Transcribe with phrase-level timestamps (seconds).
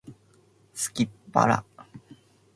[0.73, 1.63] 空腹